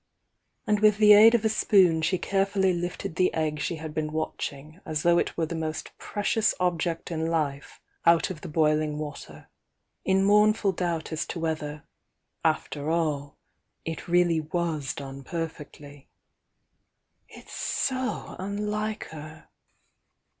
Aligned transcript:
And 0.65 0.79
with 0.79 0.97
the 0.97 1.13
aid 1.13 1.35
of 1.35 1.45
a 1.45 1.49
spoon 1.49 2.01
she 2.01 2.17
carefully 2.17 2.73
lifted 2.73 3.17
the 3.17 3.31
egg 3.35 3.59
she 3.59 3.75
had 3.75 3.93
been 3.93 4.11
watching 4.11 4.79
as 4.83 5.03
though 5.03 5.19
it 5.19 5.37
were 5.37 5.45
the 5.45 5.53
most 5.53 5.95
pre 5.99 6.23
cious 6.23 6.55
object 6.59 7.11
in 7.11 7.27
life 7.27 7.79
out 8.03 8.31
of 8.31 8.41
the 8.41 8.47
boiling 8.47 8.97
water, 8.97 9.47
in 10.03 10.23
mournful 10.23 10.71
doubt 10.71 11.11
as 11.11 11.27
to 11.27 11.39
whether, 11.39 11.83
after 12.43 12.89
all, 12.89 13.37
it 13.85 14.07
really 14.07 14.39
was 14.41 14.95
done 14.95 15.23
perfectly. 15.23 16.09
"It's 17.29 17.53
so 17.53 18.35
unlike 18.39 19.03
her." 19.09 19.49